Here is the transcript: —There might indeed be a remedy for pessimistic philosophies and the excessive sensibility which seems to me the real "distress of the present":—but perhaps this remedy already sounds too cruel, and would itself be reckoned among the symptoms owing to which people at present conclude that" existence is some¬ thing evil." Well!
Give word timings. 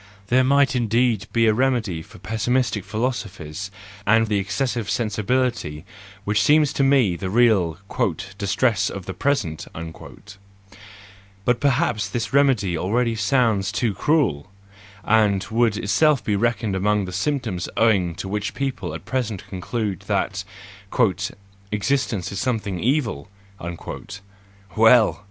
—There 0.29 0.43
might 0.43 0.75
indeed 0.75 1.27
be 1.31 1.45
a 1.45 1.53
remedy 1.53 2.01
for 2.01 2.17
pessimistic 2.17 2.83
philosophies 2.83 3.69
and 4.03 4.25
the 4.25 4.39
excessive 4.39 4.89
sensibility 4.89 5.85
which 6.23 6.41
seems 6.41 6.73
to 6.73 6.83
me 6.83 7.15
the 7.15 7.29
real 7.29 7.77
"distress 8.39 8.89
of 8.89 9.05
the 9.05 9.13
present":—but 9.13 10.39
perhaps 11.59 12.09
this 12.09 12.33
remedy 12.33 12.75
already 12.75 13.13
sounds 13.13 13.71
too 13.71 13.93
cruel, 13.93 14.49
and 15.03 15.43
would 15.51 15.77
itself 15.77 16.23
be 16.23 16.35
reckoned 16.35 16.75
among 16.75 17.05
the 17.05 17.13
symptoms 17.13 17.69
owing 17.77 18.15
to 18.15 18.27
which 18.27 18.55
people 18.55 18.95
at 18.95 19.05
present 19.05 19.45
conclude 19.49 19.99
that" 20.07 20.43
existence 21.71 22.31
is 22.31 22.39
some¬ 22.43 22.59
thing 22.59 22.79
evil." 22.79 23.29
Well! 24.75 25.19